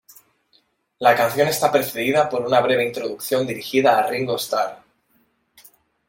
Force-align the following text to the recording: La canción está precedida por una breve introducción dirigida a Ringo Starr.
La 0.97 1.15
canción 1.15 1.47
está 1.47 1.71
precedida 1.71 2.27
por 2.27 2.41
una 2.43 2.59
breve 2.59 2.87
introducción 2.87 3.45
dirigida 3.45 3.99
a 3.99 4.07
Ringo 4.07 4.35
Starr. 4.39 4.81